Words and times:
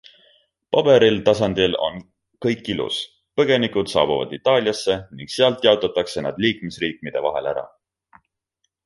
Paberil 0.75 1.17
tasandil 1.25 1.75
on 1.87 1.99
kõik 2.45 2.71
ilus- 2.75 2.97
põgenikud 3.41 3.91
saabuvad 3.91 4.33
Itaaliasse 4.39 4.97
ning 5.21 5.31
sealt 5.35 5.69
jaotatakse 5.69 6.25
nad 6.29 6.41
liikmesriikide 6.47 7.23
vahel 7.27 7.53
ära. 7.53 7.67